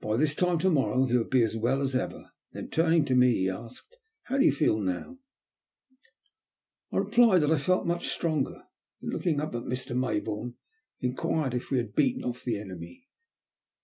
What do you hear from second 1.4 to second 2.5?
as well as ever."